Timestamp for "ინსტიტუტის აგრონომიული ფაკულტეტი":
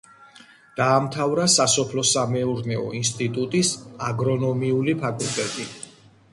3.03-5.71